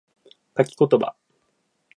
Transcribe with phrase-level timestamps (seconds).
[0.57, 1.15] 書き言葉